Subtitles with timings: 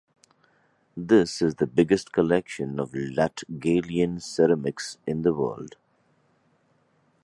[0.97, 5.75] This is the biggest collection of Latgalian ceramics in the world.